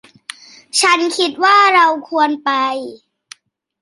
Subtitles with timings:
[0.81, 2.49] ฉันคิดว่าเราควรไป